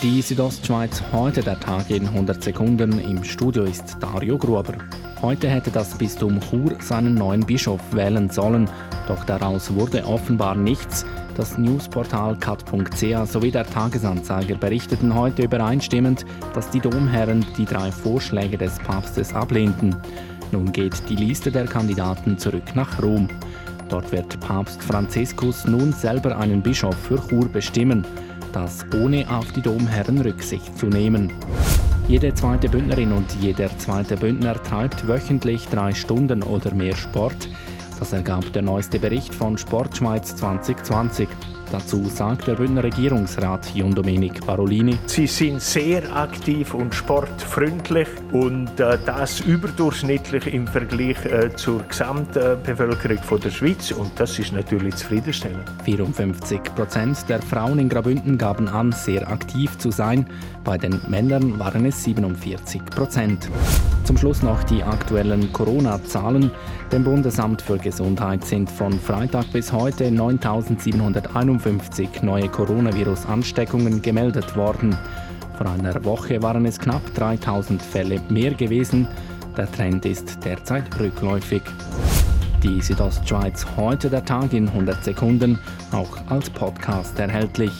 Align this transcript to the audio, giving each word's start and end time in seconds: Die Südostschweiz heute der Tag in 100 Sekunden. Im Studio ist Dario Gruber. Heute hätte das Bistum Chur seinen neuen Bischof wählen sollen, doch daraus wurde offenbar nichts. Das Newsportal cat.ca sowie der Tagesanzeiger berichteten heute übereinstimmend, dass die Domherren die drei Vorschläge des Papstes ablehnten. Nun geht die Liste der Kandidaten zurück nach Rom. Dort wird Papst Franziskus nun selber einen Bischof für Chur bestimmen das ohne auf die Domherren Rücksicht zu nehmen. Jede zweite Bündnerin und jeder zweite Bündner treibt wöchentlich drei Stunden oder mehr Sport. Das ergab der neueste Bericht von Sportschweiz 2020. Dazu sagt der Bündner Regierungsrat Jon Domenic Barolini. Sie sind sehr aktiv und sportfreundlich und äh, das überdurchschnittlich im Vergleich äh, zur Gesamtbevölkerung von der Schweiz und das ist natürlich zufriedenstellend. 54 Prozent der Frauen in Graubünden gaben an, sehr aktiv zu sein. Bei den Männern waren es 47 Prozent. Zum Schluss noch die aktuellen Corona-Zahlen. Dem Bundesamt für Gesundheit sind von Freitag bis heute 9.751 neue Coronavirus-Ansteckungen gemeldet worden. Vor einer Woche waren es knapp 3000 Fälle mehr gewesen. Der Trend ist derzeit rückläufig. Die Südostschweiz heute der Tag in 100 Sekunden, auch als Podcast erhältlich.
Die 0.00 0.22
Südostschweiz 0.22 1.02
heute 1.10 1.42
der 1.42 1.58
Tag 1.58 1.90
in 1.90 2.06
100 2.06 2.40
Sekunden. 2.40 3.00
Im 3.00 3.24
Studio 3.24 3.64
ist 3.64 3.96
Dario 3.98 4.38
Gruber. 4.38 4.74
Heute 5.20 5.48
hätte 5.48 5.72
das 5.72 5.98
Bistum 5.98 6.38
Chur 6.40 6.76
seinen 6.80 7.14
neuen 7.14 7.44
Bischof 7.44 7.80
wählen 7.90 8.30
sollen, 8.30 8.70
doch 9.08 9.24
daraus 9.24 9.74
wurde 9.74 10.06
offenbar 10.06 10.54
nichts. 10.54 11.04
Das 11.36 11.58
Newsportal 11.58 12.36
cat.ca 12.38 13.26
sowie 13.26 13.50
der 13.50 13.66
Tagesanzeiger 13.66 14.54
berichteten 14.54 15.16
heute 15.16 15.42
übereinstimmend, 15.42 16.24
dass 16.54 16.70
die 16.70 16.80
Domherren 16.80 17.44
die 17.56 17.64
drei 17.64 17.90
Vorschläge 17.90 18.56
des 18.56 18.78
Papstes 18.78 19.34
ablehnten. 19.34 19.96
Nun 20.52 20.70
geht 20.70 20.94
die 21.08 21.16
Liste 21.16 21.50
der 21.50 21.66
Kandidaten 21.66 22.38
zurück 22.38 22.76
nach 22.76 23.02
Rom. 23.02 23.26
Dort 23.88 24.12
wird 24.12 24.38
Papst 24.38 24.80
Franziskus 24.80 25.64
nun 25.64 25.92
selber 25.92 26.38
einen 26.38 26.62
Bischof 26.62 26.94
für 26.94 27.20
Chur 27.28 27.48
bestimmen 27.48 28.06
das 28.62 28.84
ohne 28.92 29.24
auf 29.30 29.52
die 29.52 29.62
Domherren 29.62 30.20
Rücksicht 30.20 30.76
zu 30.76 30.86
nehmen. 30.86 31.32
Jede 32.08 32.34
zweite 32.34 32.68
Bündnerin 32.68 33.12
und 33.12 33.32
jeder 33.40 33.70
zweite 33.78 34.16
Bündner 34.16 34.60
treibt 34.60 35.06
wöchentlich 35.06 35.68
drei 35.68 35.94
Stunden 35.94 36.42
oder 36.42 36.74
mehr 36.74 36.96
Sport. 36.96 37.48
Das 37.98 38.12
ergab 38.12 38.52
der 38.52 38.62
neueste 38.62 38.98
Bericht 38.98 39.34
von 39.34 39.58
Sportschweiz 39.58 40.36
2020. 40.36 41.28
Dazu 41.70 42.08
sagt 42.08 42.46
der 42.46 42.54
Bündner 42.54 42.82
Regierungsrat 42.82 43.74
Jon 43.74 43.94
Domenic 43.94 44.46
Barolini. 44.46 44.96
Sie 45.06 45.26
sind 45.26 45.60
sehr 45.60 46.16
aktiv 46.16 46.72
und 46.72 46.94
sportfreundlich 46.94 48.08
und 48.32 48.80
äh, 48.80 48.98
das 49.04 49.40
überdurchschnittlich 49.40 50.46
im 50.46 50.66
Vergleich 50.66 51.22
äh, 51.26 51.54
zur 51.56 51.82
Gesamtbevölkerung 51.82 53.18
von 53.18 53.40
der 53.40 53.50
Schweiz 53.50 53.90
und 53.90 54.12
das 54.16 54.38
ist 54.38 54.52
natürlich 54.52 54.94
zufriedenstellend. 54.96 55.64
54 55.84 56.62
Prozent 56.74 57.28
der 57.28 57.42
Frauen 57.42 57.78
in 57.78 57.90
Graubünden 57.90 58.38
gaben 58.38 58.68
an, 58.68 58.92
sehr 58.92 59.28
aktiv 59.28 59.76
zu 59.76 59.90
sein. 59.90 60.26
Bei 60.64 60.78
den 60.78 61.00
Männern 61.08 61.58
waren 61.58 61.84
es 61.84 62.02
47 62.04 62.82
Prozent. 62.86 63.50
Zum 64.04 64.16
Schluss 64.16 64.42
noch 64.42 64.64
die 64.64 64.82
aktuellen 64.82 65.52
Corona-Zahlen. 65.52 66.50
Dem 66.92 67.04
Bundesamt 67.04 67.60
für 67.60 67.76
Gesundheit 67.88 68.44
sind 68.44 68.70
von 68.70 68.92
Freitag 68.92 69.50
bis 69.50 69.72
heute 69.72 70.08
9.751 70.08 72.22
neue 72.22 72.50
Coronavirus-Ansteckungen 72.50 74.02
gemeldet 74.02 74.54
worden. 74.56 74.94
Vor 75.56 75.70
einer 75.70 76.04
Woche 76.04 76.42
waren 76.42 76.66
es 76.66 76.78
knapp 76.78 77.00
3000 77.14 77.80
Fälle 77.80 78.20
mehr 78.28 78.52
gewesen. 78.52 79.08
Der 79.56 79.72
Trend 79.72 80.04
ist 80.04 80.44
derzeit 80.44 81.00
rückläufig. 81.00 81.62
Die 82.62 82.82
Südostschweiz 82.82 83.64
heute 83.78 84.10
der 84.10 84.22
Tag 84.22 84.52
in 84.52 84.68
100 84.68 85.02
Sekunden, 85.02 85.58
auch 85.90 86.18
als 86.28 86.50
Podcast 86.50 87.18
erhältlich. 87.18 87.72